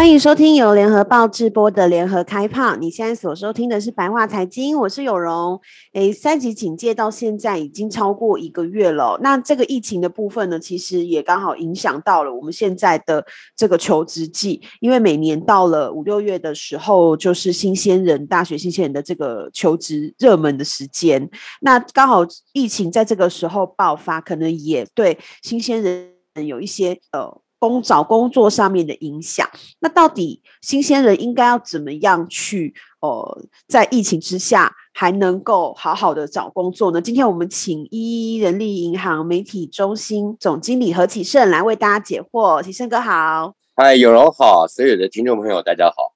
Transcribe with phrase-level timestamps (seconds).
[0.00, 2.74] 欢迎收听由联合报直播的联合开炮。
[2.74, 5.60] 你现在所收听的是白话财经，我是有容。
[5.92, 9.18] 诶，三级警戒到现在已经超过一个月了。
[9.22, 13.22] 那这个疫情的部分呢，其实也刚好影响到了我们现在的
[13.54, 21.28] 这个求职季，因为每年到了五六月的时候，就是新鲜人、大学新鲜人的这个求职热门的时间。
[21.60, 22.22] 那刚好
[22.54, 27.42] 疫情在这个时候爆发，可能也对新鲜人有一些呃。
[27.60, 37.00] 工找工作上面的影响，那到底新鲜人应该要怎么样去呃，在疫情之下还能够好好的找工作呢？
[37.00, 42.62] 今天我们请一人力银行媒体中心总经理何启胜来为大家解惑。
[42.62, 46.09] 启胜哥好，嗨，有容好，所有的听众朋友大家好。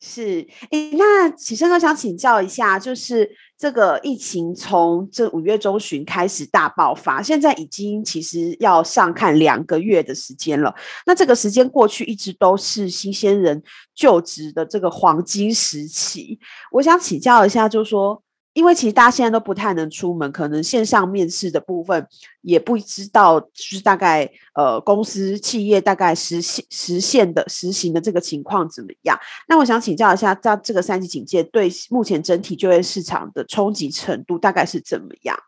[0.00, 3.30] 是，诶，那启胜哥想请教一下，就是。
[3.60, 10.74] 这个疫情从这五月中旬开始大爆发，现在已经其实要上看两个月的时间了。
[11.04, 13.62] 那这个时间过去，一直都是新鲜人
[13.94, 16.40] 就职的这个黄金时期。
[16.72, 18.22] 我想请教一下，就是说。
[18.52, 22.06] 因为其实大家现在都不太能出门，可能线上面试的部分
[22.40, 29.18] 也不知道，就是大概呃公司企业大概实现实现的实行的这个情况怎么样？
[29.48, 35.38] 那我想请教一下，在这个三级警戒对目前整体就业市场的冲击程度大概是怎么样？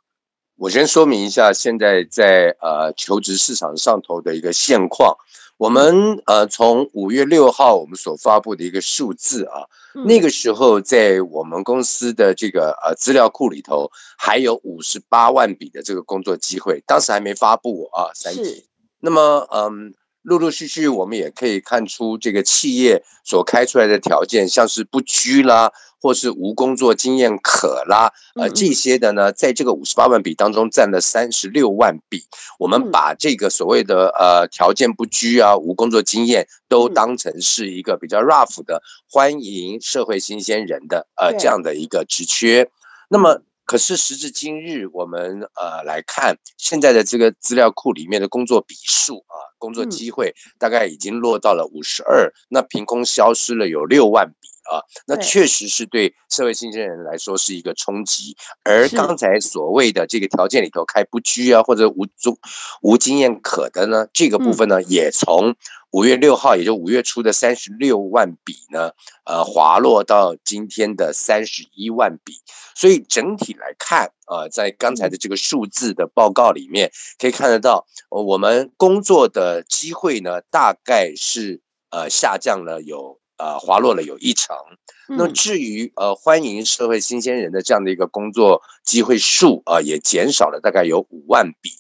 [0.56, 5.16] 我先说明一下，现在在呃求职市场上头的一个现况。
[5.62, 9.62] 我们呃，从五月六号我们所发布的一个数字啊，
[9.94, 13.88] 嗯、那个时候在我们公司的这个呃资料库里头，
[14.18, 18.66] 还有五十八万笔的这个工作机会，当时还没发布啊，三级。
[18.98, 25.72] 那么嗯，陆陆续续我们也可以看出，这个企业所开出来的条件，像是不拘啦。
[26.04, 32.24] 或是无工作经验可啦，呃，这些的呢，在这个五十八万笔当中占了三十六万笔。
[32.58, 42.68] 我们把这个所谓的呃条件不拘啊、无工作经验都当成是一个比较 rough 的欢迎社会新鲜人的呃这样的一个职缺。
[43.08, 54.51] 那么，可是时至今日，我们呃来看现在的这个资料库里面的工作笔数啊，工作机会大概已经落到了五十二，那凭空消失了有六万笔。
[54.70, 58.36] 啊，那确实是对社会新鲜人来说是一个冲击。
[58.62, 62.38] 而刚才所谓的这个条件里头开不拘啊，或者无足
[62.80, 65.56] 无经验可的呢，这个部分呢，也从
[65.90, 68.92] 五月六号，也就五月初的三十六万笔呢，
[69.24, 72.34] 呃，滑落到今天的三十一万笔。
[72.74, 83.21] 所以整体来看，呃，在刚才的这个数字的报告里面，可以看得到，我们工作的机会呢，大概是呃下降了有。
[83.42, 84.56] 呃，滑落了有一成。
[85.08, 91.70] 那至于呃，欢迎社会新鲜人的这样的一个工作机会数啊，呃，也减少了大概有五万笔。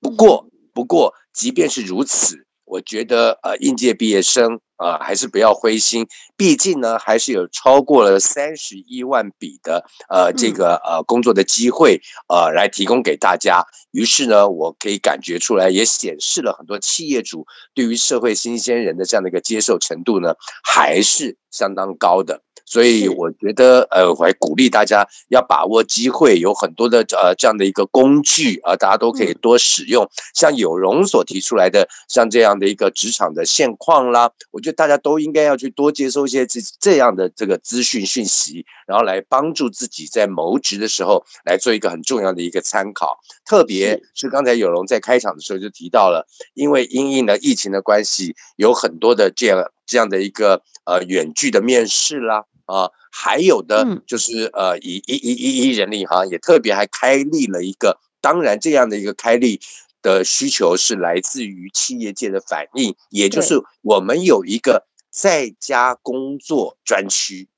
[0.00, 2.46] 不过，不过，即便是如此。
[2.70, 13.64] 我觉得呃，应届毕业生啊、呃，还是不要灰心，毕竟呢，还是有超过了三十一万笔的呃这个呃工作的机会呃来提供给大家。
[13.90, 17.44] 于是呢，我可以感觉出来，也显示了很多企业主
[17.74, 22.42] 对于社会新鲜人的这样的一个接受程度呢，还是相当高的。
[22.70, 30.08] 所以我觉得，呃，我还鼓励大家要把握机会，有很多的呃这样的一个工具啊，大家都可以多使用。
[30.34, 43.18] 像有容所提出来的，像这样的一个职场的现况啦，我觉得大家都应该要去多接收一些这这样的这个资讯讯息，然后来帮助自己在谋职的时候来做一个很重要的一个参考。
[43.44, 52.44] 特别是刚才有容在开场的时候就提到了，因为因应了疫情的关系，有很多的这样这样的一个呃远距的面试啦。
[52.70, 59.60] 啊，还有的就是呃，以一一一一人力银行也特别还开立了一个，当然这样的一个开立
[60.02, 67.48] 的需求是来自于企业界的反应，也就是我们有一个在家工作专区。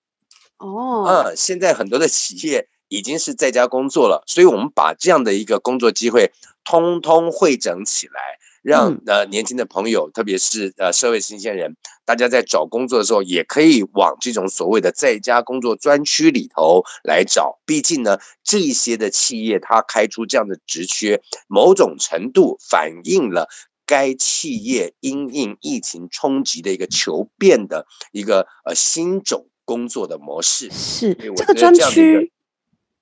[0.59, 6.33] 哦，嗯，现在很多的企业已经是在家工作了，所以我们把这样的一个工作机会
[6.65, 8.39] 通通汇整起来。
[8.63, 17.59] 让呃年轻的朋友，特别是呃社会新鲜人，大家在找工作的时候，也可以往这种所谓的在家工作专区里头来找。
[17.67, 23.49] 毕竟呢，这些的企业它开出这样的职缺，某种程度反映了
[23.85, 30.71] 该企业因应疫情冲击的一个求变的一个呃新种工作的模式。
[30.71, 32.33] 是这个专区。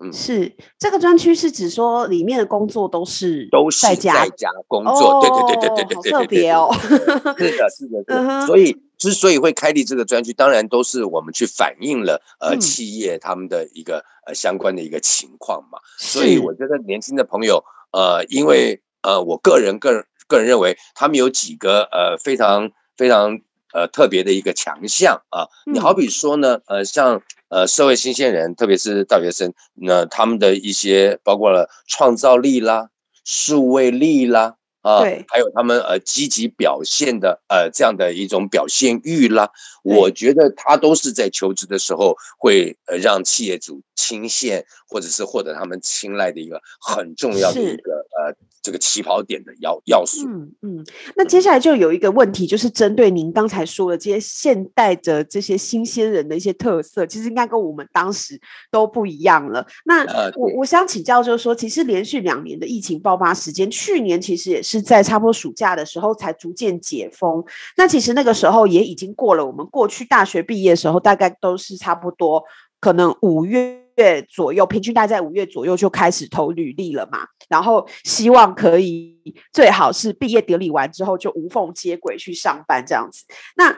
[0.02, 4.26] 嗯，是这个专区是指说里面的工作都是都是在家
[4.66, 6.70] 工作，对对对对对对特别哦。
[6.74, 8.46] 是的，是的，是的。
[8.46, 15.78] 所以之所以会开立这个专区，当然都是我们去反映了呃企业他们的一个呃相关的一个情况嘛。
[15.98, 17.62] 所以我觉得年轻的朋友
[17.92, 23.40] 呃，因为呃我个人个人个人认为他们有几个呃非常非常
[23.72, 25.48] 呃特别的一个强项啊。
[25.70, 27.22] 你好比说呢，呃像。
[27.52, 32.90] 呃，社会新鲜人，特别是大学生，那他们的一些包括了创造力啦、
[33.24, 39.50] 数位力啦，啊，对，还有他们呃积极表现的呃这样的一种表现欲啦，
[39.82, 48.36] 我觉得他都是在求职的时候会呃让企业主倾羡或者是获得他们青睐的一个很重要的一个呃。
[48.62, 50.86] 这个起跑点的要要素，嗯嗯，
[51.16, 58.38] 那接下来就有一个问题，就是针对您刚才说的这些现代的这些新鲜人的一些特色，其实应该跟我们当时
[58.70, 59.66] 都不一样了。
[59.86, 60.04] 那
[60.34, 67.42] 我我想请教，就是说，其实连续两年的疫情爆发时间，去年其实也是在差不多暑假的时候才逐渐解封。
[67.78, 72.44] 那其实那个时候也已经过了我们过去大学毕业的时候，大概都是差不多
[72.78, 73.80] 可能五月。
[74.00, 79.20] 月左右，平均大概在五月左右就开始投履历了嘛，然后希望可以
[79.52, 83.24] 最好是毕业典礼完之后就无缝接轨去上班这样子。
[83.56, 83.76] 那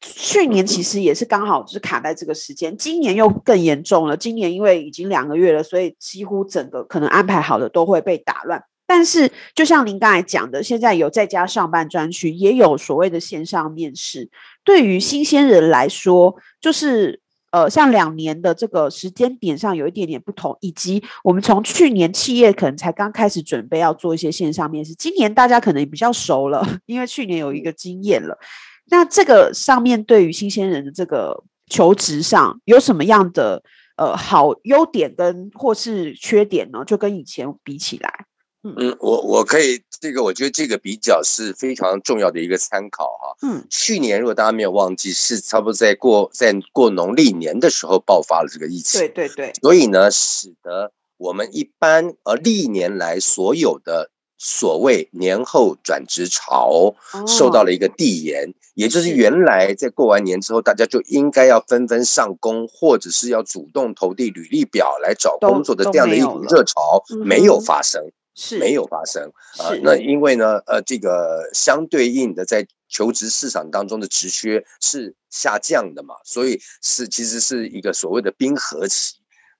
[0.00, 4.16] 去年其实也是刚好是卡在这个时间，今年又更严重了。
[4.16, 8.62] 今年因为已经两个月了，所以几乎整个可能安排好的都会被打乱。
[8.86, 14.30] 但是就像您刚才讲的，现在有在家上班专区，也有所谓的线上面试，
[14.64, 17.20] 对于新鲜人来说，就是。
[17.50, 28.38] 呃，像两年的这个时间点上有一点点不同，以及我们从去年企业可能才刚开始准备要做一些线上面试，今年大家可能也比较熟了， 因为去年有一个经验了。
[28.86, 33.62] 那这个上面对于新鲜人的这个求职上有什么样的
[33.96, 36.84] 呃好优点跟或是缺点呢？
[36.84, 38.26] 就跟以前比起来。
[38.62, 43.36] 嗯，我我可以这个，我觉得这个比较是非常重要的一个参考哈。
[43.40, 49.00] 嗯，去年如果大家没有忘记，是差不多在过在过农历年的时候爆发了这个疫情。
[49.00, 49.52] 对对对。
[49.62, 56.94] 所以呢，使得我们一般呃历年来所有的所谓年后转职潮
[57.26, 68.02] 受到了一个递延，也就是原来在过完年之后，大家就应该要纷纷上工，或者是要主动投递履历表来找工作的这样的一股热潮没有发生。
[68.34, 79.16] 是没有发生啊、呃，那因为呢，呃，这个相对应的在求职市场当中的职缺是下降的嘛，所以是其实是一个所谓的冰河期，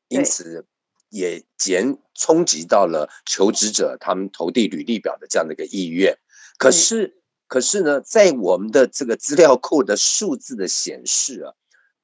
[0.08, 0.64] 因此
[1.08, 6.16] 也减冲击到了求职者他们投递履历表的这样的一个意愿。
[6.56, 7.16] 可是，
[7.48, 11.54] 可是呢，在我们的这个资料库的数字的显示啊，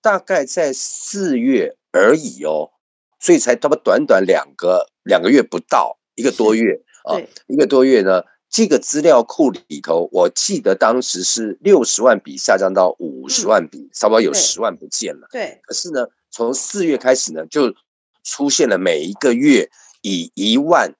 [0.01, 2.71] 大概在四月而已哦，
[3.21, 5.99] 所以才他妈短短两个两个月不到。
[6.17, 15.29] 一个多月啊，一个多月呢，这个资料库里头，我记得当时是六十万笔下降到五十万笔，差不多有十万不见了。
[15.31, 17.75] 对，可是呢，从四月开始呢，就
[18.25, 19.71] 出现了每一个月
[20.01, 20.95] 以一万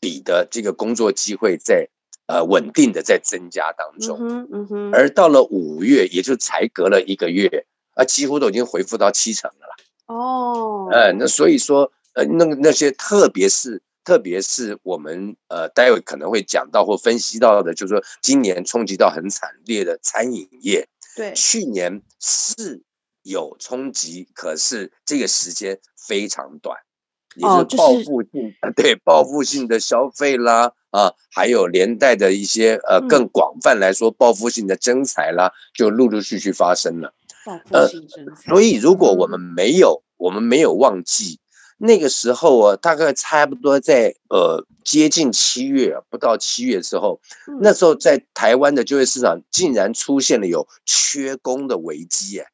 [0.00, 1.88] 笔的这个工作机会在
[2.26, 4.18] 呃稳定的在增加当中。
[4.20, 4.90] 嗯嗯哼。
[4.92, 10.14] 而到了五月，也就才隔了一个月，啊，几乎都已经恢复到七成了。
[10.14, 10.88] 哦。
[10.90, 13.82] 呃，那所以说，呃，那个那些特别是。
[14.04, 20.86] 特别是我们呃，待会可能会讲到或分析到的，就是说今年冲击到很惨烈的餐饮业。
[21.16, 22.82] 对，去年是
[23.22, 26.76] 有冲击，可是这个时间非常短，
[27.36, 37.14] 也是报复性，哦就是、对报复性的消费啦啊，还有连带的一些呃更广泛来说报复性的征财啦，就陆陆续续发生了。
[37.46, 38.50] 报复性征才。
[38.50, 41.38] 所以如果我们没有，我们没有忘记。
[41.78, 47.20] 那个时候啊，大概差不多在呃接近七月，不到七月的时候，
[47.60, 52.46] 那时候在台湾的就业市场竟然出现了有缺工的危机哎。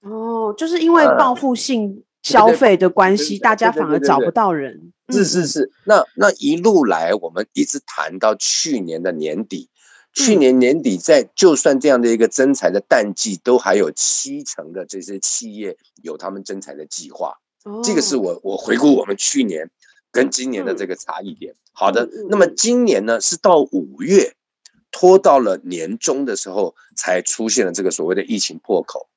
[0.00, 4.92] 哦，就是因为报复性消费的关系，大家反而找不到人。
[5.10, 9.68] 是是是，那那一路来，我们一直谈到去年的年底，
[10.14, 17.34] 去年年底在就算这样的一个征才的淡季，都还有七成的这些企业有他们征才的计划。
[17.84, 19.70] 这个是我我回顾我们去年
[20.10, 21.54] 跟今年的这个差异点。
[21.72, 24.34] 好的，那么今年呢是到五月，
[24.90, 29.08] 拖到了年中的时候才出现了这个所谓的疫情破口。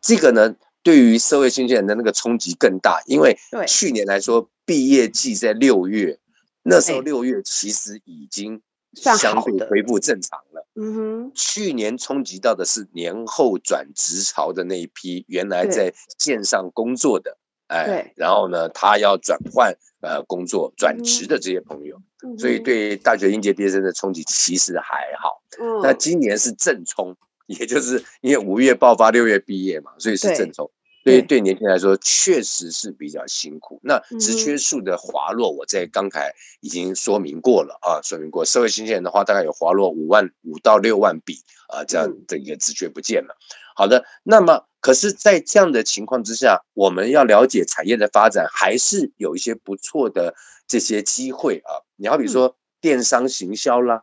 [0.00, 3.36] 这个呢对于社会新鲜人的那个冲击更大，因为
[3.66, 6.18] 去年来说毕业季在六月，
[6.62, 8.62] 那时候六月其实已经
[8.94, 10.66] 相对恢复正常了。
[10.74, 17.38] 嗯哼，去年冲击到的是年后转职潮的那一批原来在线上工作的。
[17.72, 25.42] 哎，对然后呢，他要转换呃工作转职的这些朋友，嗯、所以对大学应届毕业生的冲击其实还好。
[25.58, 30.70] 嗯，那今年是正冲，也就是因为五月爆发，六月毕业嘛，所以是正冲。
[31.04, 33.80] 所以对年轻人来说，确实是比较辛苦。
[33.82, 38.44] 那职缺数的滑落，我在刚才已经说明过了啊，说明过。
[38.44, 41.38] 社会新鲜人的话，大概有滑落五万五到六万笔
[41.74, 43.36] 啊，这样的一个职缺不见了。
[43.74, 50.34] 好的，那么可是，在这样的情况之下，我们要了解产业的发展，还是有一些不错的
[50.66, 51.80] 这些机会啊。
[51.96, 54.02] 你好比说电商行销啦，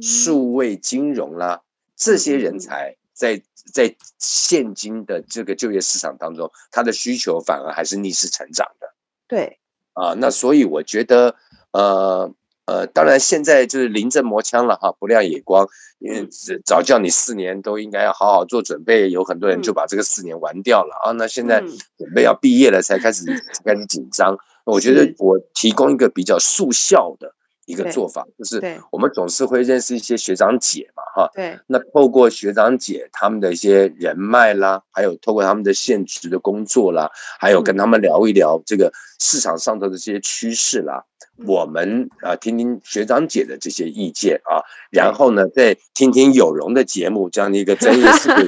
[0.00, 1.60] 数位金融啦，
[1.94, 2.96] 这些人才。
[3.16, 3.40] 在
[3.72, 8.92] 在现今的这个就业市场当中，他的需求反而还是逆势成长的。
[9.26, 9.58] 对，
[9.94, 11.34] 啊，那所以我觉得，
[11.70, 12.30] 呃
[12.66, 15.66] 呃，当然现在就是临阵磨枪了哈，不亮也光，
[16.00, 16.28] 因为
[16.64, 21.12] 早叫你四年都应该要好好做准备，有很多人就把这个四年玩掉了啊。
[21.12, 23.24] 那现在准备要毕业了才开始
[23.64, 27.34] 开始紧张，我觉得我提供一个比较速效的。
[27.66, 31.58] 一个做法就是，我们总是会认识一些学长姐嘛，哈，对。
[31.66, 41.04] 那透过学长姐他们的一些人脉啦，还有透过他们的现职的工作啦，还有跟他们聊一聊这个市场上头的这些趋势啦，
[41.44, 48.44] 我们啊听听学长姐的这些意见啊，然后呢再听听有容的节目这样的一个专业式的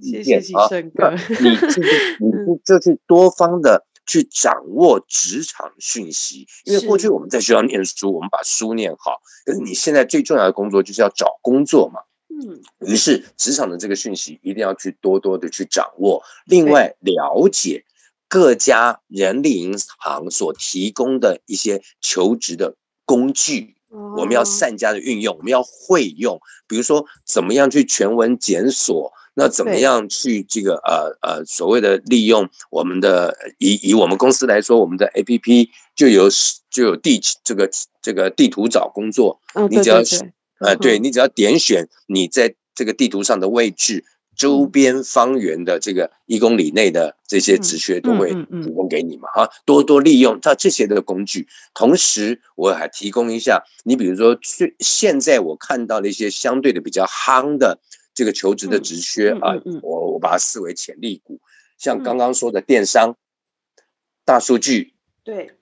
[0.00, 0.68] 意 见啊，
[1.40, 3.84] 你 就是你这是多方的。
[4.12, 9.22] 去掌握职场讯息，因为过去我们在学校念书，我们把书念好。
[9.46, 16.22] 可是你现在最重要的工作就是要找工作嘛，嗯，于是职场的这个讯息一定要去多多的去掌握。
[16.44, 17.86] 另外，了解
[18.28, 22.76] 各家人力银行所提供的一些求职的
[23.06, 23.76] 工具，
[24.18, 26.38] 我们要善加的运用，我们要会用。
[26.68, 29.14] 比如说，怎么样去全文检索。
[29.34, 36.28] 那怎么样去这个呃呃所谓的利用我们的以以我们公司来说，我们的 APP 就有
[36.70, 37.70] 就有地这个
[38.02, 40.02] 这个地图找工作，你只要
[40.60, 44.04] 呃对你只要点选你在这个地图上的位置，
[44.36, 57.78] 周边方圆的这个一公里内的这些职缺都会提供给你嘛啊，多多利用它这些的工具，同时我还提供一下，你比如说最现在我看到的一些相对的比较夯的。
[58.14, 61.40] 这个求职的职缺啊，我我把它视为潜力股，
[61.78, 63.16] 像刚刚说的电商、
[64.24, 65.52] 大数据，对，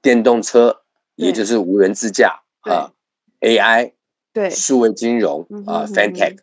[0.00, 0.82] 电动车，
[1.14, 2.92] 也就是无人自驾啊
[3.40, 3.92] ，AI，
[4.32, 6.38] 对，数位金融啊，FinTech，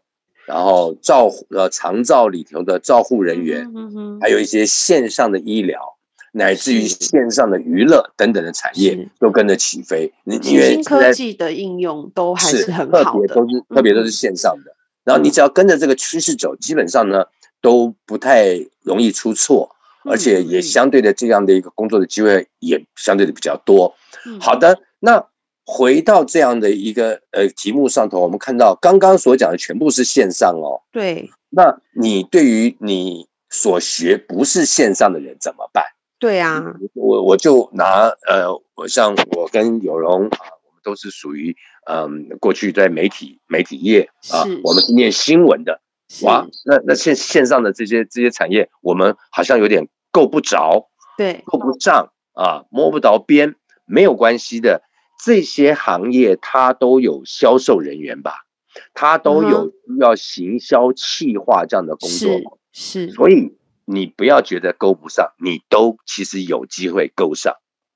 [0.45, 3.71] 然后照呃长照里头的照护人员，
[4.21, 5.97] 还有一些线上的医疗，
[6.31, 10.13] 乃至于线上的娱乐等等的产业都跟着起飞。
[10.25, 14.75] 你因为新科技的应用都还是很好的，特别都是特别都是线上的。
[15.03, 17.25] 然后你只要跟着这个趋势走，基本上呢
[17.61, 18.53] 都不太
[18.83, 23.95] 容易出错，而且也相对的这样的一个工作的机会也相对的比较多。
[24.39, 25.25] 好的，那
[25.65, 30.81] 回到这样的一个呃题目上头，我们看到刚刚所讲的全部是线上哦。
[30.91, 31.31] 对。
[31.49, 35.83] 那你对于你所学不是线上的人怎么办？
[36.19, 36.63] 对啊，
[36.93, 40.37] 我我就拿呃，我像我跟有容啊，
[40.67, 41.55] 我们都是属于。
[41.91, 45.81] 嗯，过去在媒体媒体业啊，我们是念新闻的，
[46.21, 53.55] 哇，那那线线上的这些这些产业，我们好像有点够不着，对，够不上啊，摸不着边，
[53.85, 54.83] 没有关系的，
[55.25, 58.45] 这些行业它都有销售人员吧，
[58.93, 67.55] 它都有需要行销企划这样的工作，是，是，所以你不要觉得够不上，你都其实有机会够上，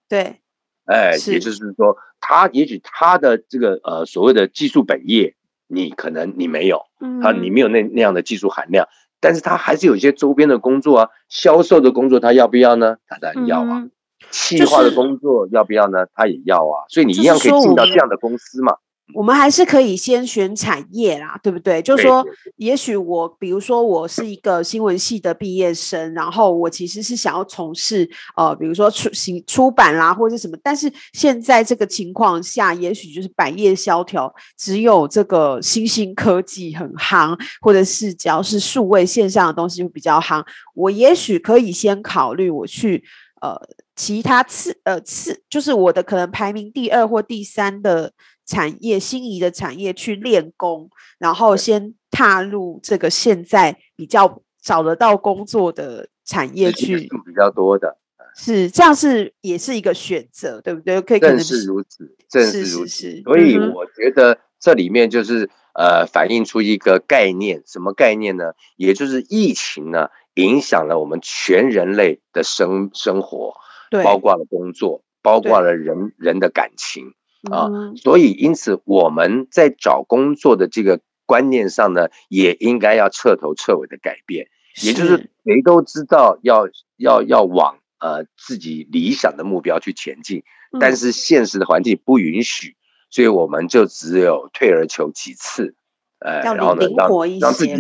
[0.09, 0.39] 对。
[0.85, 5.35] 哎，也就是说，他也许他的这个呃所谓的技术本业，
[5.67, 6.83] 你可能你没有，
[7.21, 8.87] 他你没有那那样的技术含量，
[9.19, 12.95] 但是他还是有一些周边的工作啊，销售的工作他要不要呢？
[13.07, 13.89] 他当然要啊，
[14.31, 16.05] 企划的工作要不要呢？
[16.15, 18.77] 他也要啊，所以你一样可以进到这样的公司嘛。
[19.13, 21.81] 我们还是可以先选产业啦，对不对？
[21.81, 30.57] 就是说，也许我，比如说我是一个新闻系的毕业生，然后我其实是想要从事呃，比如说出行出版啦，或者什么。
[30.63, 40.43] 但是现在这个情况下，也许就是百业萧条，只有这个新兴科技很夯，或者是只要是数位线上的东西会比较夯。
[40.74, 43.03] 我也许可以先考虑我去
[43.41, 43.55] 呃
[43.95, 48.13] 其他次呃次，就是我的可能排名第二或第三的。
[48.45, 57.97] 产业心仪的产业去练功，然后先踏入这个现在比较找得到工作的产业去，比较多的，
[58.35, 61.01] 是这样是也是一个选择，对不对？
[61.01, 63.21] 可以正是如此，正是如此。
[63.23, 68.53] 所以我觉得这里面就是呃反映出一个概念，什么概念呢？
[68.75, 73.53] 也就是疫情呢影响了我们全人类的生生活，
[73.89, 77.13] 对，包括了工作，包括了人人的感情
[77.51, 84.47] 啊，嗯、所以因此我们在找工作的这个观念上呢，也应该要彻头彻尾的改变，
[84.81, 92.75] 也就是谁都知道要要要往呃自己理想的目标去前进，嗯、但是现实的环境不允许，
[93.09, 95.75] 所以我们就只有退而求其次，
[96.19, 97.09] 呃，然后呢，让
[97.39, 97.73] 让自己。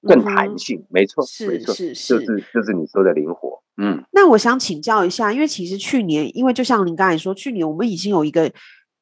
[0.00, 3.60] 更弹性，嗯、没错，是没错，是是，就是就是你说的灵活。
[3.78, 8.48] 嗯，那我想请教一下，因为其实去年，因为就像您刚才说，去年我们已经有一个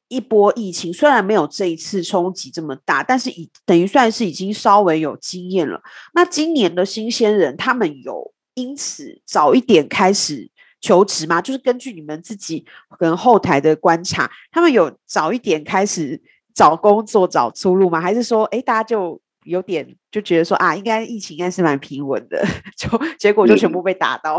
[0.07, 5.81] 一波疫情，虽然没有这一次冲击这么大，但是已等于算是已经稍微有经验了。
[6.13, 10.49] 那今年的新鲜人，他们有因此早一点开始
[10.81, 11.41] 求职吗？
[11.41, 12.65] 就是根据你们自己
[12.97, 16.21] 跟后台的观察，他们有早一点开始
[16.53, 18.01] 找工作、找出路吗？
[18.01, 19.21] 还是说，哎，大家就？
[19.43, 22.45] 有点就觉得说啊，应该疫情应该是蛮平稳的，
[22.75, 24.37] 就结果就全部被打到。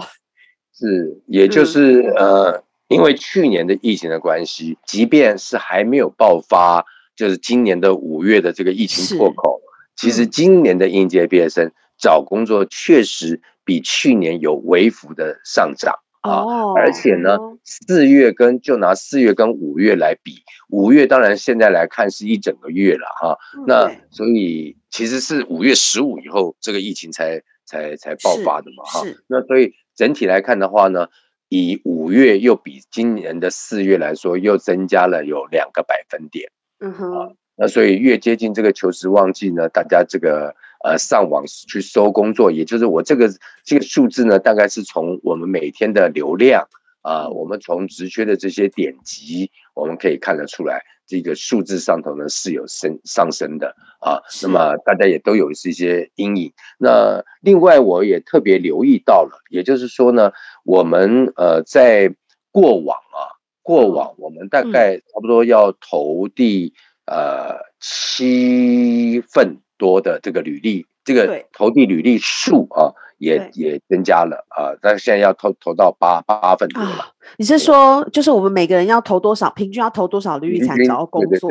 [0.74, 9.60] 是，也就是、嗯、呃，因为去年的疫情的关系，即便是还没有爆发，就是今年的五月的这个疫情破口，
[9.94, 15.94] 其实今年的应届毕业生找工作确实比去年有微幅的上涨。
[16.20, 16.42] 啊，
[16.76, 23.38] 而且呢，四月跟就拿四月跟五月来比，五月当然现在来看是一整个月了哈。
[23.68, 29.04] 那所以其实是五月十五以后这个疫情才才才爆发的嘛哈。
[29.28, 31.06] 那所以整体来看的话呢，
[31.48, 36.50] 以五月又比今年的四月来说又增加了有两个百分点。
[36.80, 37.36] 嗯哼。
[37.56, 40.54] 那所以越接近这个求职旺季呢，大家这个。
[40.84, 43.28] 呃，上网去搜工作，也就是我这个
[43.64, 46.68] 这个数字呢，大概是从我们每天的流量
[47.02, 54.22] 啊、呃，我们从职缺的这些点击，我们可以看得出来，这个数字上头呢是有升上升的啊。
[54.42, 56.52] 那么大家也都有一些阴影。
[56.78, 60.30] 那另外我也特别留意到了，也就是说呢，
[60.64, 62.14] 我们呃在
[62.52, 66.74] 过往啊，过往我们大概差不多要投递
[67.06, 69.58] 呃七份。
[69.80, 76.90] 多的这个履历，这个投递履历数啊，也也增加了啊，但是现在要投投到八八份多了。
[76.90, 81.50] 啊，你是说，就是我们每个人要投多少，平均要投多少履历才找到工作？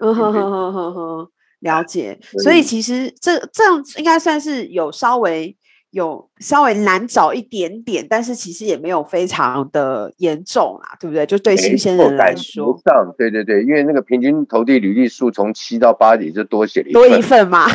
[0.00, 1.28] 嗯哼哼哼哼哼，
[1.60, 2.18] 了解。
[2.42, 5.54] 所以其实这这样应该算是有稍微。
[5.90, 11.24] 有稍微难找一点点，但是其实也没有非常的严重啦，对不对？
[11.24, 17.66] 就对新鲜人来说，上对对对，因为那个平均投递履历数从七到八也就多写了一多一份嘛，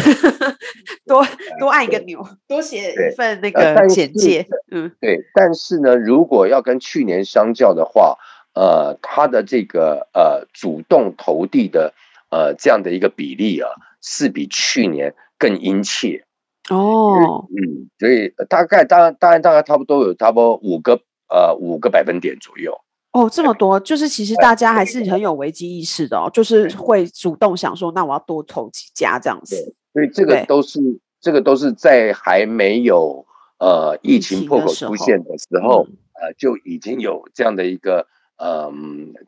[1.08, 1.26] 多
[1.60, 4.46] 多按一个钮，多写一份那个简介。
[4.72, 5.20] 嗯，对。
[5.34, 8.18] 但是呢，如果要跟去年相较的话，
[8.54, 11.94] 呃，他的这个呃主动投递的
[12.30, 13.70] 呃这样的一个比例啊，
[14.02, 16.26] 是比去年更殷切。
[16.72, 22.74] 哦，嗯，所以大概当然当然大概差不多有差不多五个呃五个百分点左右。
[23.12, 29.76] 哦，这么多，就是其实大家还是很有危机意识的哦，就是会主动想说，那我要多投几家这样子。
[29.92, 30.80] 所以这个都是
[31.20, 33.26] 这个都是在还没有
[33.60, 38.08] 呃疫情破口出现的时候，嗯、呃就已经有这样的一个
[38.38, 38.72] 呃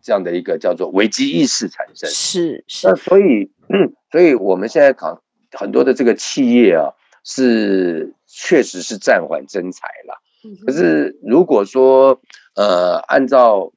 [0.02, 2.10] 这样的一个叫做危机意识产生。
[2.10, 2.88] 是是。
[2.88, 5.18] 那所以嗯，所以我们现在看
[5.52, 6.94] 很多的这个企业啊。
[7.24, 10.20] 是，确实是暂缓增财了。
[10.66, 12.20] 可是如果说，
[12.56, 13.72] 呃，按照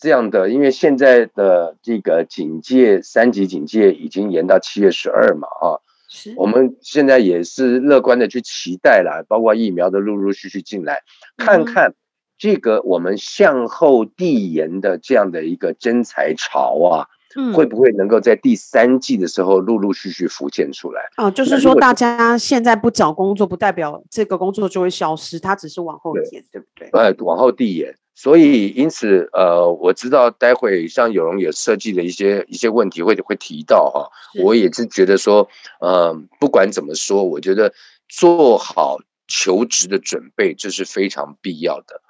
[0.00, 11.02] 这样的，因为现在的这个警戒，三级警戒已经延到七月十二嘛，啊，是我们现在也是乐观的去期待了，包括疫苗的陆陆续续进来，
[11.36, 11.94] 看看
[12.38, 17.08] 这个我们向后递延的这样的一个增财潮啊。
[17.54, 21.02] 会不会能够在第三季的时候陆陆续续浮现出来？
[21.16, 26.88] 哦，就是说大家现在不找工作，不代表这个工作就会消失，它只是往后延，对，对不对？
[26.92, 27.94] 呃，往后递延。
[28.14, 35.46] 所以因此，呃，我知道待会像有容也设计的一些一些问题会会提到哈，是我也是觉得说，
[35.80, 37.74] 呃，不管怎么说，我觉得
[38.08, 38.96] 做好
[39.28, 42.00] 求职的准备这是非常必要的。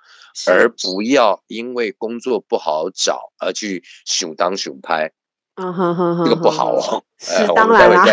[0.48, 5.12] 而不要因为工作不好找而去熊当熊拍，
[5.54, 7.02] 嗯哼哼哼，这个不好哦。
[7.18, 8.04] 是当然啦，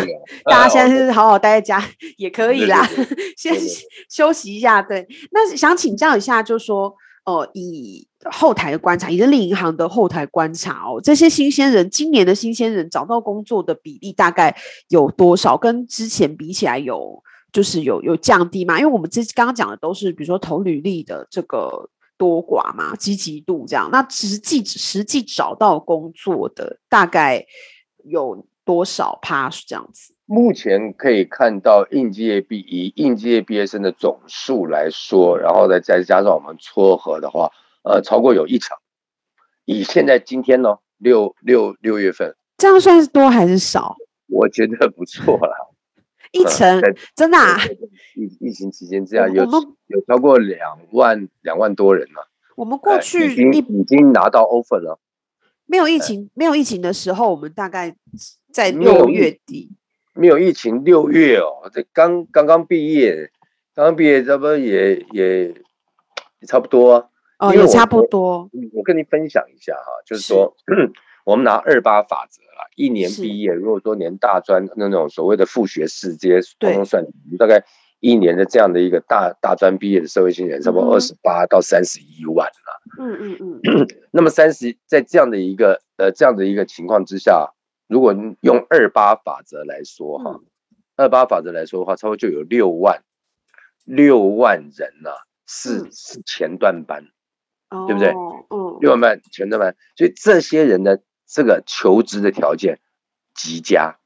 [0.46, 1.84] 大家现在是好好待在家
[2.16, 2.88] 也可以啦，
[3.36, 3.54] 先
[4.10, 4.82] 休息一下。
[4.82, 14.56] 对，那想请教一下，就是说，哦，以后台的观察，以人力银行的后台观察哦，这些新鲜人，今年的新鲜人找到工作的比例大概
[14.88, 15.58] 有多少？
[15.58, 18.80] 跟之前比起来有，就是有有降低吗？
[18.80, 21.90] 因为我们这刚刚讲的都是，比如说投履历的这个。
[22.18, 27.46] 多寡嘛，积极度这样，那实际实际找到工作的大概
[28.04, 30.14] 有多少趴是这样子？
[30.26, 37.52] 目前可以看到应届业毕以应届毕业生的总数来说，然后再再加上我们撮合的话，
[37.84, 38.78] 呃，超过有一场。
[39.66, 43.96] 以现在今天呢，六六六月份，这样算是多还是少？
[44.28, 45.76] 我觉得不错了。
[46.32, 47.58] 一成、 嗯、真的啊？
[48.24, 49.44] 疫疫情期间这样有
[49.88, 52.30] 有超过两万两万多人了。
[52.56, 55.00] 我们过去已经已经拿到 offer 了。
[55.66, 57.96] 没有疫情没有疫情的时候，我们大概
[58.52, 59.76] 在六月底。
[60.16, 63.32] 没有疫情，六月哦，这刚刚刚毕业，
[63.74, 65.56] 刚刚毕业，这不也也也
[66.48, 67.08] 差不多啊。
[67.40, 68.48] 哦，也差不多。
[68.74, 70.92] 我跟你分享一下哈，就是说，是
[71.26, 77.04] 我们拿二八法则啦，一年毕业，如果说连大专那种所谓的副学士这些统统算，
[77.40, 77.66] 大概
[78.04, 82.82] 一年的这样的一个大大专毕业的社会新人，差不多二十八到三十一万了。
[83.00, 83.88] 嗯嗯嗯。
[84.12, 87.54] 那么三十在这样的一个呃这样的一个情况之下，
[87.88, 90.42] 如果用二八法则来说哈，
[90.98, 93.02] 二八法则来说的话，差不多就有六万
[93.86, 95.12] 六万人呐，
[95.48, 97.06] 是是前段班。
[97.88, 98.10] 对不对？
[98.52, 102.80] 嗯，六万班前段班，所以这些人的这个求职的条件
[103.34, 103.98] 极佳。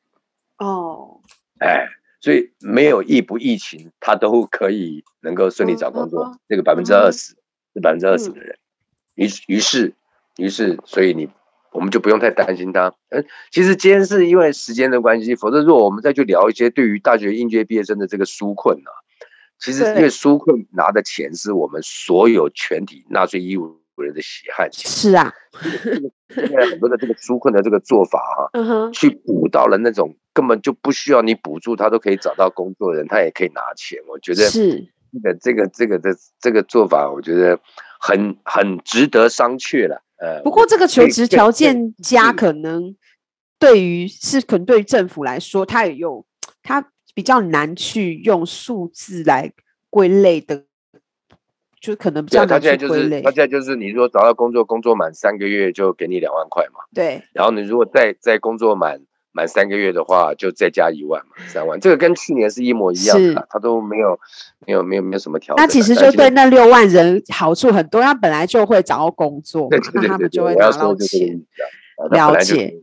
[0.57, 1.19] 哦，
[1.59, 6.37] 哎，所以没有疫不疫情，他都可以能够顺利找工作。
[6.47, 7.35] 那个百分之二十
[7.73, 8.57] 是百分之二十的人，
[9.15, 9.93] 于于是
[10.37, 11.29] 于是，所以你
[11.71, 12.93] 我们就不用太担心他。
[13.09, 18.89] 嗯，其实今天是因为时间的关系，否则如果我们再去聊一些对于大学应届毕业生的这个纾困呢？
[19.59, 24.89] 其实，因为纾困拿的钱是我们所有全体纳税义务人的血汗钱。
[24.89, 25.33] 是啊，
[26.29, 33.99] 现在很多的这个纾困的这个做法哈，去补到了那种根本就不需要你补助，他都可以找到工作的人，他也可以拿钱。
[34.07, 37.59] 我觉得是这个这个这个的这个做法，我觉得
[37.99, 40.03] 很很值得商榷了。
[40.17, 42.95] 呃，不过这个求职条件加，可能
[43.59, 46.25] 对于是可能对于政府来说，他也有
[46.61, 46.91] 他。
[47.15, 49.51] 比较难去用数字来
[49.89, 50.65] 归类的，
[51.79, 53.21] 就可能比较难去归类。
[53.21, 56.81] 他现在就是，你如果找到工作，工作满三个月就给你两万块嘛。
[56.93, 57.21] 对。
[57.33, 61.79] 然后你如果再再工作满满三个月的话，就再加一万嘛，三万。
[61.79, 64.19] 这个跟去年是一模一样的，他都没有
[64.65, 65.63] 没有没有没有什么调整。
[65.63, 71.41] 那其实就对那六万人好处很多，他本来就会找到工作，那他们就会拿到钱。
[72.11, 72.73] 了解。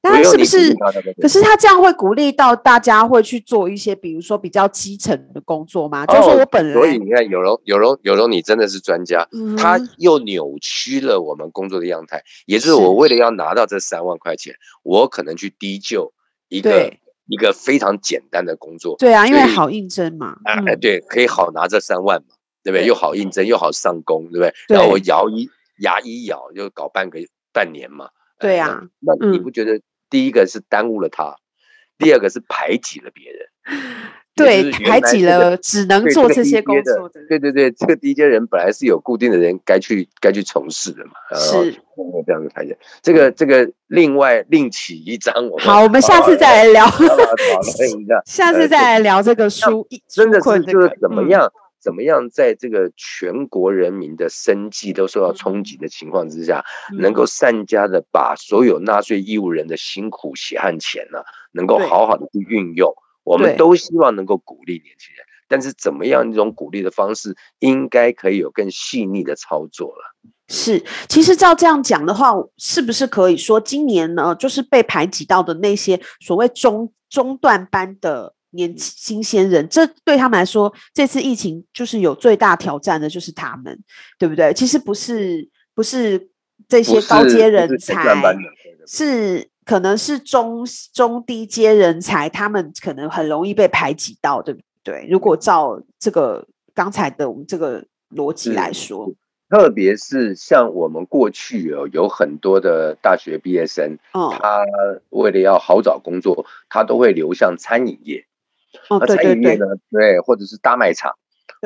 [0.00, 0.74] 但是不是？
[1.20, 6.04] 可是他这样会鼓励到大家会去做一些，比如说比较基层的工作吗？
[6.06, 9.28] 就是说我本来，所以你看，有容有容有容，你真的是专家。
[9.56, 16.12] 他又扭曲了我们工作的样态，也就是我为了要拿到这三万块钱，我可能去低就
[16.48, 16.92] 一个
[17.28, 18.96] 一个非常简单的工作。
[18.98, 20.36] 对啊，因为好应征嘛。
[20.44, 22.86] 哎，对，可以好拿这三万嘛，对不对？
[22.86, 24.52] 又好应征，又好上工，对不对？
[24.68, 27.20] 然后我咬一牙一咬，就搞半个
[27.52, 28.08] 半年嘛。
[28.40, 31.36] 对呀，那你不觉得第一个是耽误了他，
[31.98, 33.46] 第二个是排挤了别人？
[34.34, 37.20] 对，排挤了只能做这些工作的。
[37.28, 41.12] 对对对，这个低阶人本来是有固定的人该去该去从事的嘛。
[41.36, 41.74] 是，
[42.26, 42.74] 这样子排挤。
[43.02, 46.86] 这个这个另外另起一章，我们好，我们下次再来聊。
[48.24, 51.52] 下次再来聊这个书，真的是就是怎么样？
[51.80, 56.64] 怎么样在这个全国人民的生计都受到冲击的情况之下，
[56.98, 61.20] 能够善加的把所有纳税义务人的辛苦血汗钱呢，
[61.52, 62.94] 能够好好的去运用？
[63.24, 70.16] 我们都希望能够鼓励年轻人，但是怎么样一种鼓励的方式，应该可以有更细腻的操作了。
[70.48, 78.34] 是，其实照这样讲的话，是不是可以说今年呢，就是被排挤到的那些所谓中中段班的？
[78.50, 83.78] 年轻新鲜人，这对他们来说，这次疫情就是有最大挑战的，就是他们，
[84.18, 84.52] 对不对？
[84.52, 86.30] 其实不是，不是
[86.68, 88.02] 这些高阶人才，
[88.86, 95.06] 是，是可能是中中低阶人才，他们可能很容易被排挤到，对不对？
[95.08, 97.84] 如果照这个刚才的我们这个
[98.14, 99.12] 逻辑来说，
[99.48, 104.64] 特别是像我们过去有有很多的大学毕业生，哦，他
[105.10, 108.26] 为了要好找工作，他都会流向餐饮业。
[108.88, 109.66] 那餐饮业呢？
[109.90, 111.16] 对，或者是大卖场，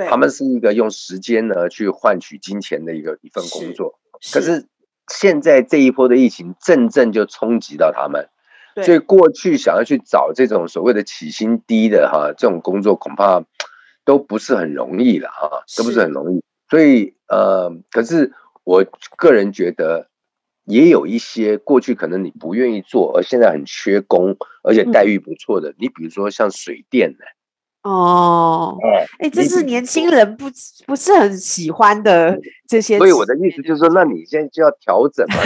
[0.09, 3.99] 他们是一个用时间呢去换取金钱的一个一份工作。
[4.33, 4.67] 可是
[5.09, 8.29] 现在这一波的疫情，正正就冲击到他们，
[8.85, 13.45] 所以过去想要去找这种所谓的起薪低的哈这种工作，恐怕
[14.05, 16.43] 都不是很容易了哈，都不是很容易。
[16.71, 18.33] 所以呃，可是
[18.64, 18.85] 我
[19.17, 20.09] 个人觉得。
[20.64, 25.70] 也有一些过去可能你不愿意做，而现在很缺工，而且待遇不错的。
[25.70, 27.24] 嗯、你比如说像水电呢，
[27.90, 28.79] 哦，
[29.18, 30.46] 哎，这是年轻人不
[30.87, 32.96] 不是很喜欢的这些。
[32.98, 35.37] 所以我的意思就是说，那你现在就要调整嘛，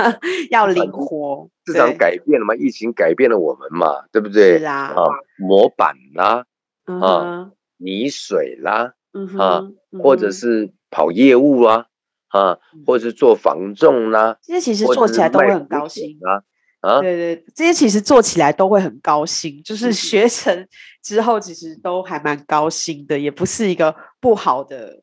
[0.50, 1.48] 要灵活。
[1.64, 4.58] 市场改变了嘛，疫情改变了我们嘛，对不对？
[4.58, 4.94] 是啊。
[4.96, 5.04] 啊，
[5.38, 6.44] 模板啦，
[6.86, 8.94] 啊，泥水啦，
[9.38, 9.62] 啊，
[10.02, 11.86] 或者是跑业务啊，
[12.32, 16.42] 啊，或者是做防重啦，这些其实做起来都会很高兴啊。
[16.80, 20.66] 啊，对对，这些其实做起来都会很高兴，就是学成
[21.00, 25.00] 之后其实都还蛮高兴的，也不是一个不好的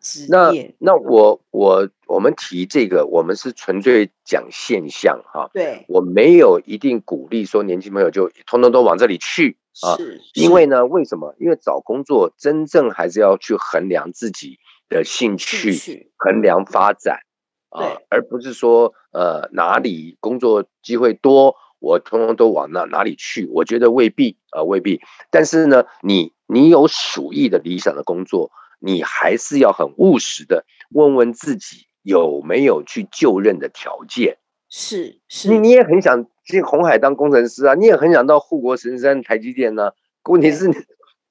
[0.00, 0.26] 职业。
[0.28, 5.48] 那那我我我们提这个，我们是纯粹讲现象哈。
[5.54, 9.94] 对，我没有一定鼓励说年轻朋友就通通都往这里去啊。
[9.96, 11.36] 是，因为呢，为什么？
[11.38, 17.20] 因为找工作真正还是要去衡量自己的兴趣，衡量发展。
[17.68, 23.46] 啊，而不是说，呃，哪里工作机会多，我通通都往那哪里去？
[23.52, 25.00] 我觉得未必啊，未必。
[25.30, 34.38] 但是呢，你你有属意的理想的工作，你还是要很务实的问问自己有没有去就任的条件。
[34.70, 39.92] 是是，你你也很想进红海当工程师啊，你也很想到护国神山台积电呢、啊。
[40.30, 40.76] 问题是你，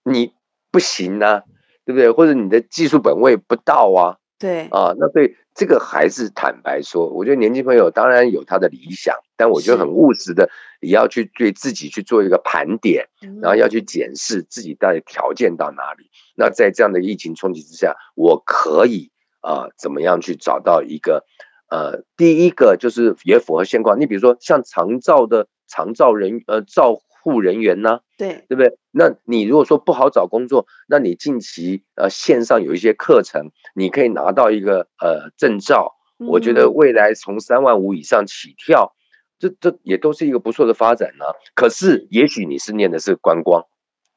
[0.04, 0.34] 你
[0.70, 1.44] 不行啊，
[1.86, 2.12] 对不对？
[2.12, 4.18] 或者你的技术本位不到啊。
[4.38, 10.50] 对啊，那对这个还是坦白说，我觉得年轻朋友当然有他的理想，但我觉得很务实的，
[10.82, 13.08] 也要去对自己去做一个盘点，
[13.42, 16.10] 然后要去检视自己到底条件到哪里。
[16.36, 21.24] 那在这样的疫情冲击之下，我可以啊怎么样去找到一个
[21.70, 24.02] 呃，第一个就是也符合现况。
[24.02, 27.00] 你比如说像长照的长照人呃照。
[27.26, 28.02] 护人员呢？
[28.20, 28.78] 对，对不对？
[28.92, 35.96] 那你如果说不好找工作，那你近期呃线上有一些课程，你可以拿到一个呃证照。
[36.20, 38.94] 我觉得未来从三万五以上起跳，
[39.40, 41.26] 这这也都是一个不错的发展呢。
[41.56, 43.66] 可是也许你是念的是观光，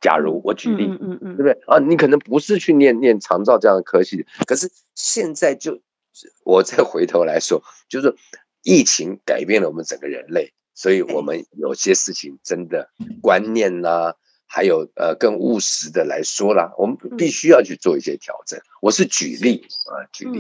[0.02, 1.78] 假如我举例，嗯嗯嗯，对不对啊？
[1.78, 5.80] 你可能不是去念念长照这样的科系，可是现在就
[6.44, 8.14] 我再回头来说，就是
[8.62, 10.52] 疫情改变了我们整个人类。
[10.78, 12.88] 所以，我们有些事情真的
[13.20, 14.14] 观念呐、啊，
[14.46, 18.56] 还有呃更务实的来说啦，我们必须要去做一些调整。
[18.80, 20.38] 我是举例啊，举例。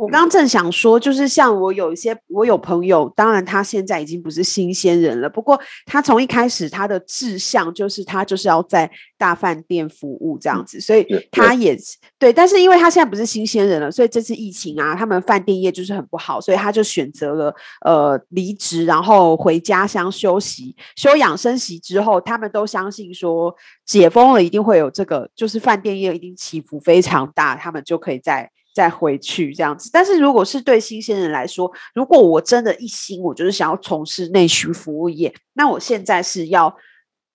[0.00, 5.28] 我刚刚正想说，就是像我有一些，我有朋友，当然他现在已经不是新鲜人了。
[5.28, 11.76] 不过他从一开始他的志向就是他就是要在大饭店服务这样子，所以他也
[12.18, 12.32] 对。
[12.32, 28.50] 但是因为他现在不是新鲜人了，所以这次疫情啊，他们饭店业就是很不好，所以他就选择了呃离职，然后回家乡休息、休养生息之后，他们都相信说解封了一定会有这个，就是饭店业一定起伏非常大，他们就可以在。
[28.72, 36.74] 再回去这样子，但是如果是对新鲜人来说，如果我真的一心，我就是想要从事内需服务业，那我现在是要，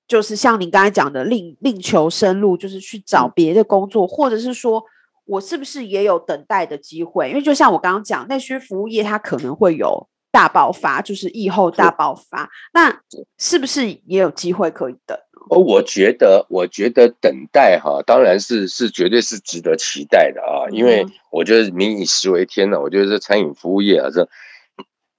[0.07, 4.83] 就是像您刚才讲的，另另求生路，就是去找别的工作，或者是说
[5.25, 7.29] 我是不是也有等待的机会？
[7.29, 13.01] 因为就像我刚刚讲，内需服务业它可能会有大爆发，就是疫后大爆发，那
[13.37, 15.17] 是不是也有机会可以等？
[15.49, 24.27] 哦，我觉得，我觉得等待哈，当然是是绝对是值得期待的啊，因为我觉得民以食为天呢，我觉得这餐饮服务业啊，这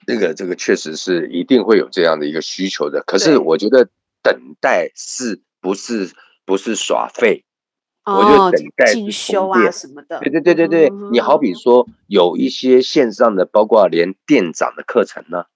[0.06, 3.02] 这个这个确实是一定会有这样的一个需求的。
[3.06, 3.88] 可是我觉得
[4.22, 6.10] 等待是不是
[6.44, 7.44] 不是耍废？
[8.04, 10.20] 我觉得等待进修啊什么的。
[10.20, 15.46] 对对对对对，你好比说有一些线上的，包括连店长的课程呢。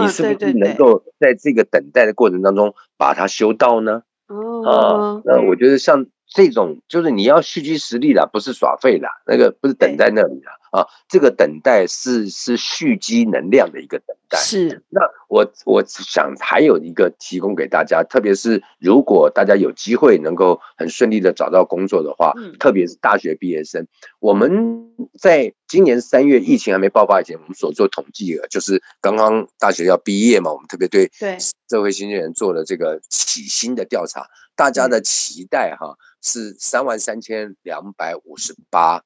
[0.00, 4.02] 你是不是能够在这个等待的过程当中把它修到呢？
[4.26, 10.52] 哦，啊，那我觉得像这种就是你要蓄积实力啦，不是耍废啦，那个不是等在那里啦。
[10.76, 14.38] 啊，这个等待是是蓄积能量的一个等待。
[14.38, 14.82] 是。
[14.90, 23.86] 那我我想还有一个提供给大家，特别是如果大家有机会能够很顺利的找到工作的话，嗯、特别是大学毕业生，
[24.20, 31.38] 我们在今年三月疫情还没爆发以前，我们所做统计的，就是刚刚大学要毕业嘛，我们特别对对
[31.70, 39.02] 社会新鲜人做了这个起薪的调查，大家的期待哈是三万三千两百五十八。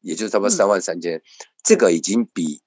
[0.00, 1.22] 也就是差不多三万三千，
[1.62, 2.60] 这个已经比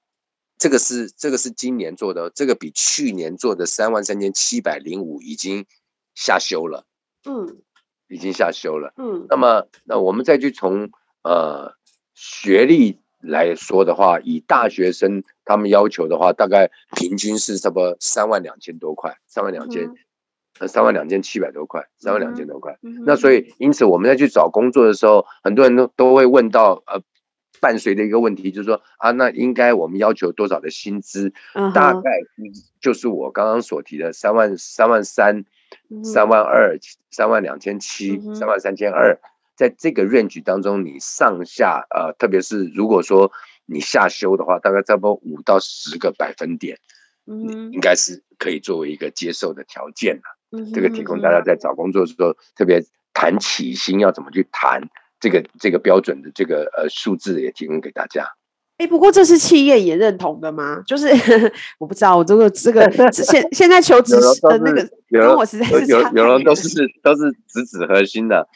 [0.58, 5.64] 这个是这个是今年做的，这个比去年做的三万三千七百零五已经
[6.14, 6.84] 下修了，
[7.24, 7.62] 嗯，
[8.08, 9.24] 已经下修了，嗯。
[9.30, 10.90] 那么，那我们再去从
[11.22, 11.72] 呃
[12.12, 19.94] 学历来说的话，以大学生他们要求的话，大概平均是差不多三万两千多块，三万两千，
[20.58, 22.78] 呃，三万两千七百多块，三万两千多块。
[23.06, 27.00] 那所以，因此我们在去找工作的时候，很多人都都会问到呃。
[27.60, 31.32] 伴随的一个问题，就是说啊，那应该我们要求多少的薪资？
[31.74, 32.10] 大概
[32.80, 35.44] 就是我刚刚所提的三万三万三、
[36.02, 36.78] 三万二、
[37.10, 39.18] 三万两千七、三万三千二，
[39.54, 43.30] 在这个 range 当中，你上下呃，特别是如果说
[43.66, 46.78] 你下修的话，大概差不多五到十个百分点，
[47.26, 50.22] 嗯，应该是可以作为一个接受的条件了。
[50.74, 54.88] 这个提供大家在找工作的时候，特别谈起薪要怎么去谈。
[55.20, 58.26] 这个这个标准的这个呃数字也提供给大家。
[58.78, 60.82] 哎，不过这是企业也认同的吗？
[60.86, 61.06] 就是
[61.78, 66.68] 我不知道，我这个这个 现现在求职的那个跟我实在是有有人都是
[67.02, 68.48] 都是直指核心的，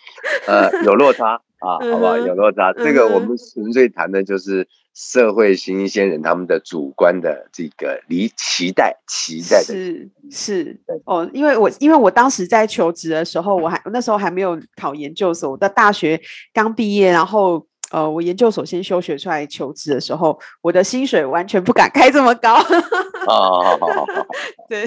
[0.47, 2.17] 呃，有落差啊， 好不好？
[2.17, 16.21] 有落差，这个我们纯粹谈的就是社会新鲜人他们的主观的这个离期待期待的是是哦，因为我因为我当时在求职的时候，我还那时候还没有考研究所，我的大学
[16.53, 17.67] 刚毕业，然后。
[17.91, 22.57] 呃，我研究所先休学出来求职的时候，我的薪水完全不敢开这么高。
[23.27, 24.07] 哦，好，
[24.69, 24.85] 对，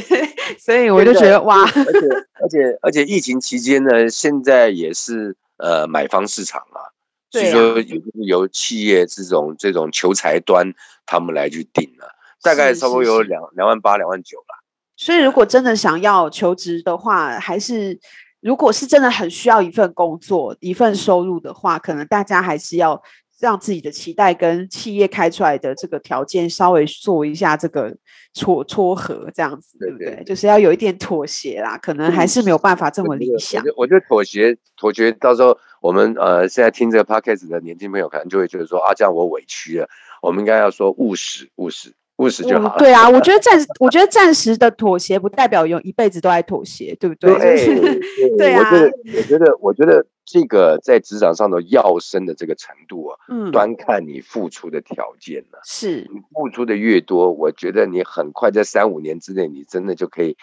[0.59, 1.99] 所以我就觉得哇，而且
[2.41, 6.91] 而且而且疫情期间呢，现在也是呃买方市场啊，
[7.29, 10.71] 所以说由由企业这种这种求财端
[11.05, 12.09] 他们来去定了，
[12.41, 14.63] 大概差不多有两两万八两万九了。
[14.95, 17.99] 所以如果真的想要求职的话，还是。
[18.39, 23.01] 如果是真的很需要一份工作、一份收入的话，可能大家还是要
[23.39, 27.97] 让自己的期待跟企业开出来的这个条件稍微做一下这个
[28.35, 33.61] 撮撮合，这样子对不对，就是要有一点妥协啦，可能还是没有办法这么理想。
[33.75, 39.87] 我觉得妥协，妥协到时候我们呃现在听这个 podcast 的年轻朋友可能就会觉得说啊，这样我委屈了。
[40.21, 41.93] 我们应该要说务实，务实。
[42.17, 42.79] 务实就好了、嗯。
[42.79, 47.31] 对啊，我觉得暂，我觉得暂时的妥协不代表用一辈子都在妥协，对不对？
[47.37, 48.69] 对，对，啊。
[48.69, 55.61] 我觉得，我觉得，我觉得这个在职场上的要升的这个程度啊，嗯，端看你付出的条件了、啊。
[55.63, 60.35] 是你付出的越多，我觉得你很快在三五年之内，你真的就可以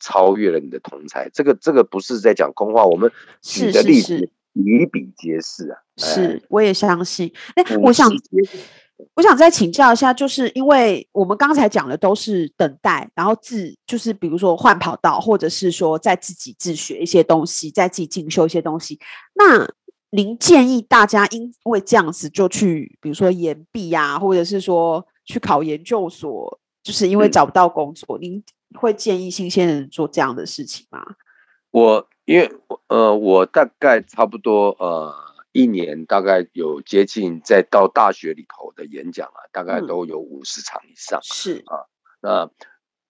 [0.00, 1.28] 超越了你的同才。
[1.28, 5.78] 这个，这个不是在讲空话，我们举的例子比比皆是啊。
[5.96, 7.32] 是，我也相信。
[7.54, 8.10] 哎，我想。
[9.14, 18.98] 我想再请教一下，就是因为我们刚才讲的都是等待，然后自就是比如说换跑道，或者是说在自己自学一些东西，在自己进修一些东西。
[19.36, 19.72] 那
[20.10, 28.44] 您建议大家因为这样子就去，比如说延毕呀，或者是说去考研究所，就是因为找不到工作，嗯、您
[28.80, 31.00] 会建议新鲜人做这样的事情吗？
[31.70, 32.52] 我因为
[32.88, 35.14] 呃，我大概差不多呃。
[35.52, 41.18] 一年大概有接近在到大学里头的演讲啊，大概都有五十场以上。
[41.22, 41.88] 是啊，
[42.20, 42.50] 那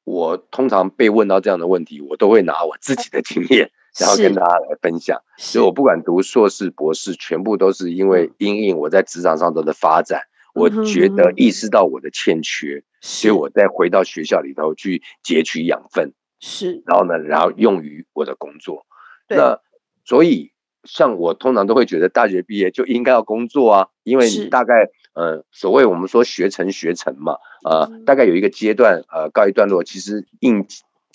[0.04, 5.20] 我通常被问到这样的问题，我都会拿我自己的经验， 然后跟大家来分享。
[5.36, 10.22] 所以我不管读硕士、博士，全部都是因为因应我在职场上头的发展，
[10.54, 16.14] 我觉得意识到我的欠缺，所以我再回到学校里头去截取养分。
[16.40, 18.86] 是，然后呢，然后用于我的工作。
[19.28, 19.60] 那
[20.04, 20.52] 所以。
[20.84, 27.36] 像我通常都会觉得大学毕业就应该要工作啊，因为你大概呃所谓我们说学成学成嘛，
[27.68, 30.66] 呃大概有一个阶段呃告一段落，其实应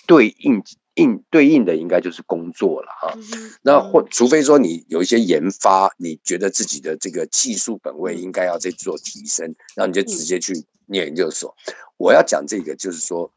[0.06, 0.62] 对应
[0.93, 3.17] 应对应的应该就是工作了哈。
[3.63, 10.54] 那或除非说你有一些研发，你觉得自己的这个技术本位应该要再做提升，然后你就直接去
[10.88, 11.56] 念研究所。
[11.97, 13.32] 我要讲这个就是说。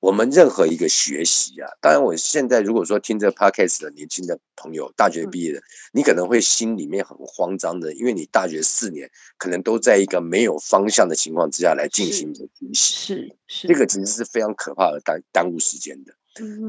[0.00, 5.60] 我们任何一个学习啊，当然，我现在如果说听这 podcast 的年轻的朋友，大学毕业的，
[5.92, 16.14] 你可能会心里面很慌张的，因为你大学四年可能都在一个没有方向的情况之下来进行你的学习，是是，这个其实是非常可怕的，耽耽误时间的。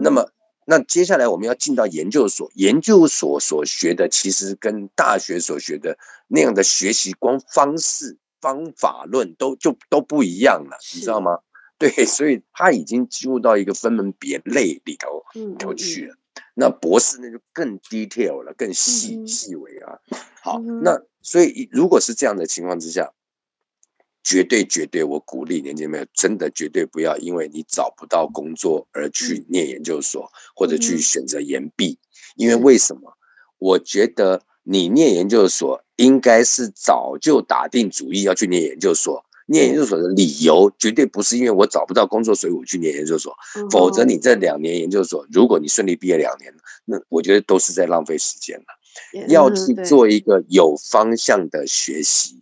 [0.01, 0.31] 那么，
[0.65, 5.95] 那接下来我们要进到研究所，研究所所学的其实跟大学所学的
[6.27, 11.37] 那样的学习光方式、方法论都就都不一样了，你知道吗？
[11.95, 16.15] 对，所以他已经进入到一个分门别类里头里头去了。
[16.53, 19.97] 那博士那就更 detail 了，更细细微啊。
[20.41, 23.13] 好，那所以如果是这样的情况之下，
[24.23, 31.97] 绝对绝对，我鼓励年轻朋友真的绝对不要因为你找不到工作而去念研究所或者去选择延毕。
[32.35, 33.17] 因为为什么？
[33.57, 39.25] 我觉得你念研究所应该是早就打定主意要去念研究所。
[39.49, 43.35] 念研究所的理由绝对不是因为我找不到工作，所以我去念研究所。
[43.71, 46.53] 否则你这两年研究所，如果你顺利毕业两年，
[46.85, 48.65] 那我觉得都是在浪费时间了。
[49.27, 52.41] 要去做一个有方向的学习，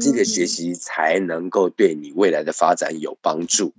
[0.00, 3.72] 这个学习才能够对你未来的发展有帮助。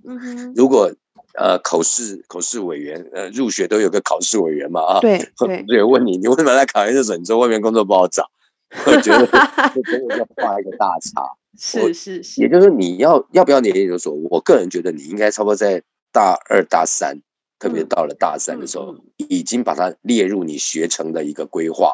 [0.54, 0.92] 如果
[1.38, 5.18] 呃口试口试委员呃入学都有个考试委员嘛啊， 对
[5.66, 7.16] 对，问你你为什么来考研究所？
[7.16, 8.30] 你说外面工作不好找。
[8.86, 9.26] 我觉得
[9.74, 11.22] 这真的要画一个大叉。
[11.58, 14.14] 是是是，也就是说，你要要不要念研究所？
[14.30, 17.20] 我个人觉得你应该差不多在大二大三，
[17.58, 21.92] 特别到了大三的时候，已经把它列入你学程的一个规划，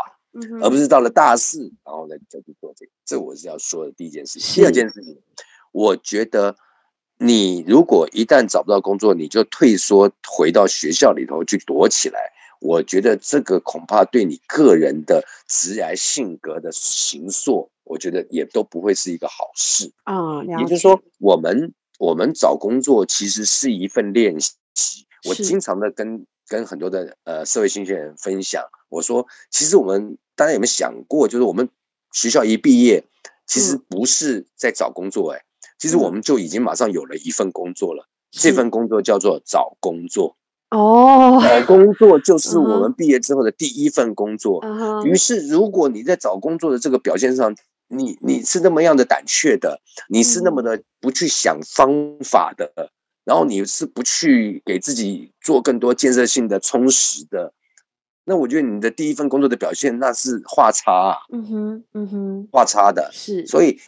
[0.62, 2.92] 而不是到了大四，然后呢再去做这个。
[3.04, 4.62] 这我是要说的第一件事情。
[4.62, 5.18] 第二件事情，
[5.72, 6.54] 我觉得
[7.18, 12.30] 你如果一旦找不到工作，你就退缩回到学校里头去躲起来。
[12.66, 20.42] 我觉得这个恐怕对你个人的职业性格的形塑，我觉得也都不会是一个好事啊。
[20.42, 25.06] 也就是说，我们我们找工作其实是一份练习。
[25.28, 31.68] 我经常的跟跟很多的呃社会新鲜人分享，我说，其实我们大家有没有想过，就是我们
[32.12, 33.04] 学校一毕业，
[33.46, 35.44] 其实不是在找工作，哎，
[35.78, 38.08] 其实我们就已经马上有了一份工作了。
[38.30, 40.36] 这份工作叫做找工作。
[40.70, 44.60] 哦，找工作就是我们毕业之后的第一份工作。
[45.04, 47.54] 于是，如果你在找工作的这个表现上，
[47.88, 52.90] 你你是那么样的胆怯的，你是那么的不去想方法的，
[53.24, 57.52] 然后你是不去给自己做更多建设性的充实的，
[58.24, 61.16] 那我觉得你的第一份工作的表现那是画叉啊。
[61.32, 63.10] 嗯哼，嗯哼，画叉的。
[63.12, 63.78] 是，所以。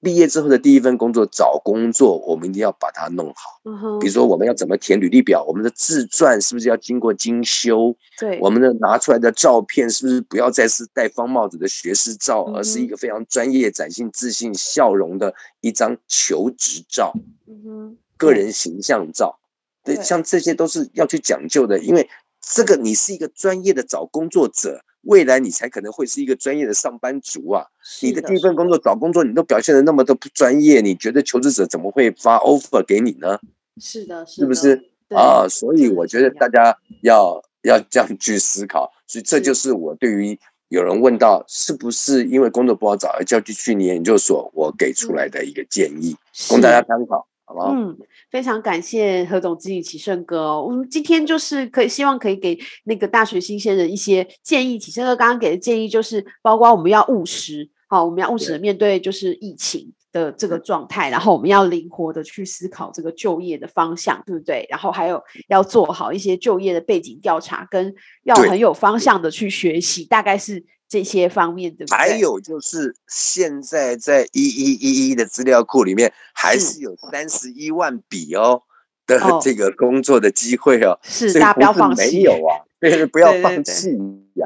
[0.00, 3.60] 毕业之后的第一份工作，找工作，我们一定要把它弄好。
[3.98, 5.44] 比如说，我们要怎么填履历表？
[5.44, 7.96] 我们的自传是不是要经过精修？
[8.18, 17.12] 对，我们的拿出来的照片是不是不要再是戴方帽子的学士照，而是一个非常专业、展现自信、笑容的一张求职照？
[17.48, 19.40] 嗯哼，个人形象照。
[19.82, 22.08] 对，像这些都是要去讲究的，因为
[22.40, 24.84] 这个你是一个专业的找工作者。
[25.08, 27.64] 未来你才可能会是一个专业的上班族啊！
[28.02, 33.38] 你的第一份工作找工作，你都表现的那么的不专业，你觉得求职者怎么会发 offer 给你呢？
[33.80, 35.48] 是的，是，是不是啊？
[35.48, 38.92] 所以我觉得大家要要这样去思考。
[39.06, 40.38] 所以这就是我对于
[40.68, 46.14] 有人问到是不是因为工作不好找而叫去去念研究所，我给出来的一个建议，
[46.50, 47.26] 供大家参考。
[47.48, 47.72] 好不好？
[47.72, 47.96] 嗯，
[48.30, 50.62] 非常感谢何总经理启胜哥哦。
[50.62, 54.78] 我们今天就是可以希望可以给那个大学新鲜人一些建议。
[54.78, 64.66] 启胜哥刚刚给的建议就是，包括我们要务实，好，我们要务实的面对就是疫情的这个状态，然后我们要灵活的去思考这个就业的方向，对不对？
[64.68, 67.94] 然后还有要做好一些就业的背景调查，跟
[68.24, 70.66] 要很有方向的去学习，大概是。
[70.88, 78.62] 这些方面的，还有就是现在在一一一一的资料库里面，还是有三十一万笔哦
[79.06, 83.98] 的这个工作的机会哦，是大家不要放弃，没有啊， 对，不要放弃。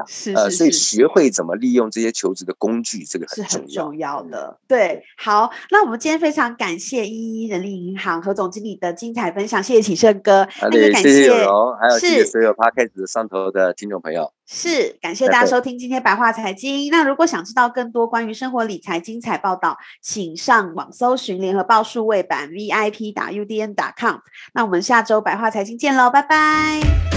[0.07, 4.57] 是，呃，所以学会怎么利用这些求职的工具，这个很重要，是很重要的。
[4.67, 16.89] 对，好，那我们今天非常感谢一一人力银行何总经理的精彩分享，谢谢启胜哥，那也感谢有容，还有谢谢所有 Podcast 上头的听众朋友，是感谢大家收听今天白话财经。
[16.91, 24.17] 那如果想知道更多关于生活理财精彩报道，请上网搜寻联合报数位版 VIP 打 UDN 打 com。
[24.53, 27.12] 那我们下周白话财经见喽，拜拜。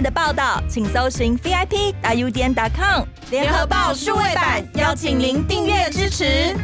[0.00, 6.54] 的报道，请搜寻 VIP 大 U 点 com 联合报数位版，邀请您订阅支持。